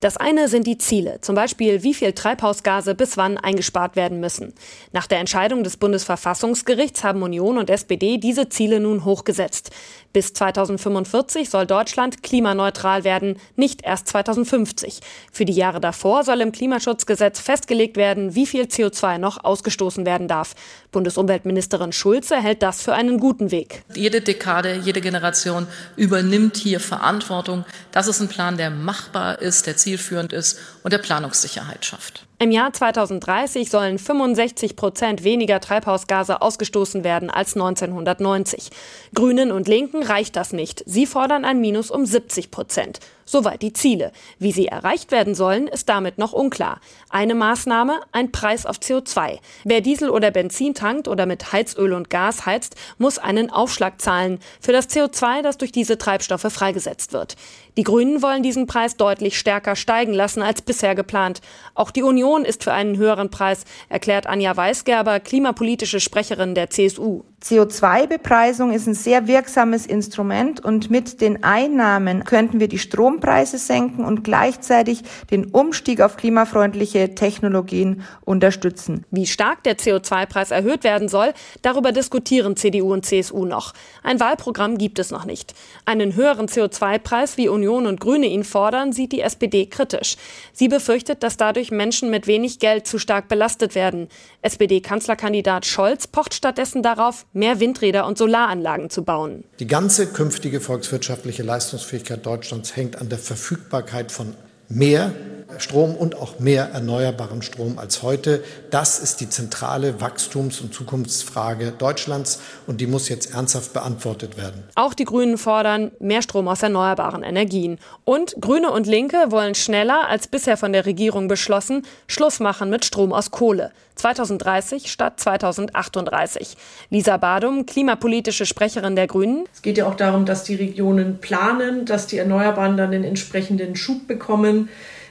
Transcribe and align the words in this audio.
Das 0.00 0.16
eine 0.16 0.46
sind 0.46 0.68
die 0.68 0.78
Ziele, 0.78 1.20
zum 1.22 1.34
Beispiel 1.34 1.82
wie 1.82 1.92
viel 1.92 2.12
Treibhausgase 2.12 2.94
bis 2.94 3.16
wann 3.16 3.36
eingespart 3.36 3.96
werden 3.96 4.20
müssen. 4.20 4.54
Nach 4.92 5.08
der 5.08 5.18
Entscheidung 5.18 5.64
des 5.64 5.76
Bundesverfassungsgerichts 5.76 7.02
haben 7.02 7.20
Union 7.24 7.58
und 7.58 7.68
SPD 7.68 8.16
diese 8.16 8.48
Ziele 8.48 8.78
nun 8.78 9.04
hochgesetzt. 9.04 9.72
Bis 10.12 10.32
2045 10.34 11.50
soll 11.50 11.66
Deutschland 11.66 12.22
klimaneutral 12.22 13.02
werden, 13.02 13.38
nicht 13.56 13.82
erst 13.82 14.06
2050. 14.08 15.00
Für 15.32 15.44
die 15.44 15.52
Jahre 15.52 15.80
davor 15.80 16.22
soll 16.22 16.42
im 16.42 16.52
Klimaschutzgesetz 16.52 17.40
festgelegt 17.40 17.96
werden, 17.96 18.36
wie 18.36 18.46
viel 18.46 18.66
CO2 18.66 19.18
noch 19.18 19.42
ausgestoßen 19.42 20.06
werden 20.06 20.28
darf. 20.28 20.54
Bundesumweltministerin 20.92 21.92
Schulze 21.92 22.36
hält 22.36 22.62
das 22.62 22.82
für 22.82 22.94
einen 22.94 23.18
guten 23.18 23.50
Weg. 23.50 23.82
Jede 23.94 24.20
Dekade, 24.20 24.80
jede 24.84 25.00
Generation 25.00 25.66
übernimmt 25.96 26.56
hier 26.56 26.78
Verantwortung. 26.78 27.64
Das 27.90 28.06
ist 28.06 28.20
ein 28.20 28.28
Plan, 28.28 28.56
der 28.56 28.70
machbar 28.70 29.42
ist, 29.42 29.66
der 29.66 29.76
zielführend 29.88 30.32
ist 30.34 30.58
und 30.82 30.92
der 30.92 30.98
Planungssicherheit 30.98 31.84
schafft. 31.84 32.26
Im 32.40 32.52
Jahr 32.52 32.72
2030 32.72 33.68
sollen 33.68 33.98
65 33.98 34.76
Prozent 34.76 35.24
weniger 35.24 35.58
Treibhausgase 35.58 36.40
ausgestoßen 36.40 37.02
werden 37.02 37.30
als 37.30 37.56
1990. 37.56 38.70
Grünen 39.12 39.50
und 39.50 39.66
Linken 39.66 40.04
reicht 40.04 40.36
das 40.36 40.52
nicht. 40.52 40.84
Sie 40.86 41.06
fordern 41.06 41.44
ein 41.44 41.60
Minus 41.60 41.90
um 41.90 42.06
70 42.06 42.52
Prozent. 42.52 43.00
Soweit 43.24 43.60
die 43.60 43.72
Ziele. 43.72 44.12
Wie 44.38 44.52
sie 44.52 44.68
erreicht 44.68 45.10
werden 45.10 45.34
sollen, 45.34 45.66
ist 45.66 45.88
damit 45.88 46.16
noch 46.16 46.32
unklar. 46.32 46.80
Eine 47.10 47.34
Maßnahme, 47.34 48.00
ein 48.12 48.32
Preis 48.32 48.64
auf 48.64 48.76
CO2. 48.76 49.40
Wer 49.64 49.80
Diesel 49.82 50.08
oder 50.08 50.30
Benzin 50.30 50.72
tankt 50.74 51.08
oder 51.08 51.26
mit 51.26 51.52
Heizöl 51.52 51.92
und 51.92 52.08
Gas 52.08 52.46
heizt, 52.46 52.76
muss 52.96 53.18
einen 53.18 53.50
Aufschlag 53.50 54.00
zahlen 54.00 54.38
für 54.60 54.72
das 54.72 54.88
CO2, 54.88 55.42
das 55.42 55.58
durch 55.58 55.72
diese 55.72 55.98
Treibstoffe 55.98 56.50
freigesetzt 56.50 57.12
wird. 57.12 57.36
Die 57.76 57.82
Grünen 57.82 58.22
wollen 58.22 58.42
diesen 58.42 58.66
Preis 58.66 58.96
deutlich 58.96 59.38
stärker 59.38 59.76
steigen 59.76 60.14
lassen 60.14 60.40
als 60.40 60.62
bisher 60.62 60.94
geplant. 60.94 61.42
Auch 61.74 61.90
die 61.90 62.02
Union 62.02 62.27
ist 62.36 62.64
für 62.64 62.72
einen 62.72 62.96
höheren 62.96 63.30
Preis, 63.30 63.64
erklärt 63.88 64.26
Anja 64.26 64.56
Weisgerber, 64.56 65.20
klimapolitische 65.20 66.00
Sprecherin 66.00 66.54
der 66.54 66.70
CSU. 66.70 67.22
CO2-Bepreisung 67.42 68.72
ist 68.72 68.88
ein 68.88 68.94
sehr 68.94 69.28
wirksames 69.28 69.86
Instrument 69.86 70.58
und 70.64 70.90
mit 70.90 71.20
den 71.20 71.44
Einnahmen 71.44 72.24
könnten 72.24 72.58
wir 72.58 72.66
die 72.66 72.80
Strompreise 72.80 73.58
senken 73.58 74.04
und 74.04 74.24
gleichzeitig 74.24 75.02
den 75.30 75.44
Umstieg 75.46 76.00
auf 76.00 76.16
klimafreundliche 76.16 77.14
Technologien 77.14 78.02
unterstützen. 78.24 79.06
Wie 79.12 79.26
stark 79.26 79.62
der 79.62 79.78
CO2-Preis 79.78 80.50
erhöht 80.50 80.82
werden 80.82 81.08
soll, 81.08 81.32
darüber 81.62 81.92
diskutieren 81.92 82.56
CDU 82.56 82.92
und 82.92 83.06
CSU 83.06 83.44
noch. 83.44 83.72
Ein 84.02 84.18
Wahlprogramm 84.18 84.76
gibt 84.76 84.98
es 84.98 85.12
noch 85.12 85.24
nicht. 85.24 85.54
Einen 85.84 86.16
höheren 86.16 86.48
CO2-Preis, 86.48 87.36
wie 87.36 87.48
Union 87.48 87.86
und 87.86 88.00
Grüne 88.00 88.26
ihn 88.26 88.42
fordern, 88.42 88.92
sieht 88.92 89.12
die 89.12 89.20
SPD 89.20 89.66
kritisch. 89.66 90.16
Sie 90.52 90.66
befürchtet, 90.66 91.22
dass 91.22 91.36
dadurch 91.36 91.70
Menschen 91.70 92.10
mit 92.10 92.26
wenig 92.26 92.58
Geld 92.58 92.88
zu 92.88 92.98
stark 92.98 93.28
belastet 93.28 93.76
werden. 93.76 94.08
SPD-Kanzlerkandidat 94.42 95.66
Scholz 95.66 96.08
pocht 96.08 96.34
stattdessen 96.34 96.82
darauf, 96.82 97.26
mehr 97.32 97.60
Windräder 97.60 98.06
und 98.06 98.18
Solaranlagen 98.18 98.90
zu 98.90 99.04
bauen. 99.04 99.44
Die 99.58 99.66
ganze 99.66 100.06
künftige 100.06 100.60
volkswirtschaftliche 100.60 101.42
Leistungsfähigkeit 101.42 102.24
Deutschlands 102.24 102.76
hängt 102.76 102.96
an 102.96 103.08
der 103.08 103.18
Verfügbarkeit 103.18 104.12
von 104.12 104.34
mehr 104.68 105.12
Strom 105.56 105.94
und 105.94 106.16
auch 106.16 106.38
mehr 106.38 106.70
erneuerbaren 106.72 107.40
Strom 107.40 107.78
als 107.78 108.02
heute. 108.02 108.44
Das 108.70 108.98
ist 108.98 109.20
die 109.20 109.30
zentrale 109.30 110.00
Wachstums- 110.00 110.60
und 110.60 110.74
Zukunftsfrage 110.74 111.72
Deutschlands 111.72 112.40
und 112.66 112.80
die 112.80 112.86
muss 112.86 113.08
jetzt 113.08 113.32
ernsthaft 113.32 113.72
beantwortet 113.72 114.36
werden. 114.36 114.64
Auch 114.74 114.92
die 114.92 115.04
Grünen 115.04 115.38
fordern 115.38 115.90
mehr 116.00 116.20
Strom 116.20 116.48
aus 116.48 116.62
erneuerbaren 116.62 117.22
Energien. 117.22 117.78
Und 118.04 118.36
Grüne 118.40 118.70
und 118.70 118.86
Linke 118.86 119.16
wollen 119.30 119.54
schneller 119.54 120.06
als 120.08 120.28
bisher 120.28 120.58
von 120.58 120.72
der 120.72 120.84
Regierung 120.84 121.28
beschlossen 121.28 121.82
Schluss 122.06 122.40
machen 122.40 122.68
mit 122.68 122.84
Strom 122.84 123.12
aus 123.12 123.30
Kohle. 123.30 123.72
2030 123.94 124.92
statt 124.92 125.18
2038. 125.18 126.56
Lisa 126.90 127.16
Badum, 127.16 127.66
klimapolitische 127.66 128.46
Sprecherin 128.46 128.96
der 128.96 129.06
Grünen. 129.06 129.44
Es 129.52 129.62
geht 129.62 129.78
ja 129.78 129.86
auch 129.86 129.96
darum, 129.96 130.24
dass 130.24 130.44
die 130.44 130.54
Regionen 130.54 131.18
planen, 131.18 131.84
dass 131.84 132.06
die 132.06 132.18
Erneuerbaren 132.18 132.76
dann 132.76 132.92
den 132.92 133.02
entsprechenden 133.02 133.74
Schub 133.76 134.06
bekommen. 134.06 134.68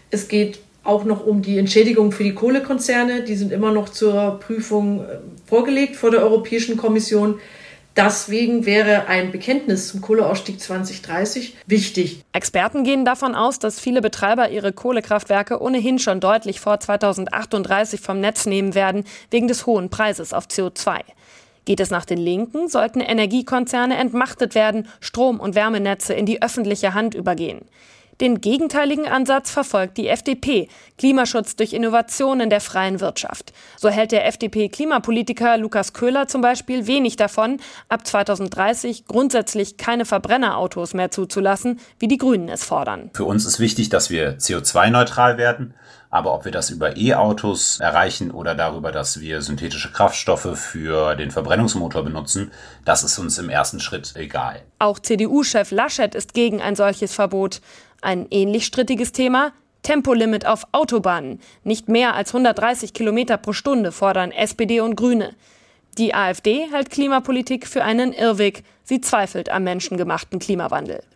Es 0.09 0.27
geht 0.27 0.59
auch 0.83 1.03
noch 1.03 1.25
um 1.25 1.41
die 1.41 1.57
Entschädigung 1.57 2.11
für 2.11 2.23
die 2.23 2.33
Kohlekonzerne. 2.33 3.23
Die 3.23 3.35
sind 3.35 3.51
immer 3.51 3.71
noch 3.71 3.89
zur 3.89 4.39
Prüfung 4.39 5.01
äh, 5.01 5.19
vorgelegt 5.45 5.95
vor 5.95 6.11
der 6.11 6.21
Europäischen 6.21 6.77
Kommission. 6.77 7.39
Deswegen 7.97 8.67
wäre 8.67 9.07
ein 9.07 9.31
Bekenntnis 9.31 9.87
zum 9.87 10.01
Kohleausstieg 10.01 10.61
2030 10.61 11.57
wichtig. 11.65 12.23
Experten 12.31 12.83
gehen 12.83 13.05
davon 13.05 13.33
aus, 13.33 13.57
dass 13.57 13.79
viele 13.79 14.01
Betreiber 14.01 14.51
ihre 14.51 14.71
Kohlekraftwerke 14.71 15.59
ohnehin 15.59 15.97
schon 15.97 16.19
deutlich 16.19 16.59
vor 16.59 16.79
2038 16.79 17.99
vom 17.99 18.19
Netz 18.19 18.45
nehmen 18.45 18.75
werden, 18.75 19.03
wegen 19.31 19.47
des 19.47 19.65
hohen 19.65 19.89
Preises 19.89 20.31
auf 20.31 20.45
CO2. 20.45 20.99
Geht 21.65 21.79
es 21.79 21.89
nach 21.89 22.05
den 22.05 22.19
Linken, 22.19 22.69
sollten 22.69 23.01
Energiekonzerne 23.01 23.97
entmachtet 23.97 24.53
werden, 24.53 24.87
Strom- 24.99 25.39
und 25.39 25.55
Wärmenetze 25.55 26.13
in 26.13 26.27
die 26.27 26.43
öffentliche 26.43 26.93
Hand 26.93 27.15
übergehen. 27.15 27.61
Den 28.19 28.41
gegenteiligen 28.41 29.07
Ansatz 29.07 29.51
verfolgt 29.51 29.97
die 29.97 30.07
FDP, 30.07 30.69
Klimaschutz 30.97 31.55
durch 31.55 31.73
Innovation 31.73 32.39
in 32.39 32.49
der 32.49 32.61
freien 32.61 32.99
Wirtschaft. 32.99 33.53
So 33.75 33.89
hält 33.89 34.11
der 34.11 34.25
FDP-Klimapolitiker 34.25 35.57
Lukas 35.57 35.93
Köhler 35.93 36.27
zum 36.27 36.41
Beispiel 36.41 36.87
wenig 36.87 37.15
davon, 37.15 37.59
ab 37.89 38.07
2030 38.07 39.05
grundsätzlich 39.05 39.77
keine 39.77 40.05
Verbrennerautos 40.05 40.95
mehr 40.95 41.11
zuzulassen, 41.11 41.79
wie 41.99 42.07
die 42.07 42.17
Grünen 42.17 42.49
es 42.49 42.63
fordern. 42.63 43.11
Für 43.13 43.25
uns 43.25 43.45
ist 43.45 43.59
wichtig, 43.59 43.89
dass 43.89 44.09
wir 44.09 44.39
CO2-neutral 44.39 45.37
werden. 45.37 45.75
Aber 46.09 46.33
ob 46.33 46.45
wir 46.45 46.53
das 46.53 46.69
über 46.69 46.95
E-Autos 46.95 47.81
erreichen 47.81 48.31
oder 48.31 48.55
darüber, 48.55 48.93
dass 48.93 49.19
wir 49.19 49.41
synthetische 49.41 49.91
Kraftstoffe 49.91 50.57
für 50.57 51.15
den 51.15 51.31
Verbrennungsmotor 51.31 52.03
benutzen, 52.03 52.51
das 52.85 53.03
ist 53.03 53.19
uns 53.19 53.37
im 53.37 53.49
ersten 53.49 53.81
Schritt 53.81 54.13
egal. 54.15 54.61
Auch 54.79 54.99
CDU-Chef 54.99 55.71
Laschet 55.71 56.15
ist 56.15 56.33
gegen 56.33 56.61
ein 56.61 56.77
solches 56.77 57.13
Verbot. 57.13 57.61
Ein 58.01 58.27
ähnlich 58.29 58.65
strittiges 58.65 59.11
Thema 59.11 59.53
Tempolimit 59.83 60.45
auf 60.45 60.63
Autobahnen. 60.73 61.39
Nicht 61.63 61.87
mehr 61.87 62.13
als 62.13 62.29
130 62.29 62.93
Kilometer 62.93 63.37
pro 63.37 63.53
Stunde 63.53 63.91
fordern 63.91 64.31
SPD 64.31 64.81
und 64.81 64.95
Grüne. 64.95 65.33
Die 65.97 66.13
AfD 66.13 66.67
hält 66.71 66.89
Klimapolitik 66.89 67.65
für 67.65 67.83
einen 67.83 68.13
Irrweg. 68.13 68.63
Sie 68.83 69.01
zweifelt 69.01 69.49
am 69.49 69.63
menschengemachten 69.63 70.39
Klimawandel. 70.39 71.01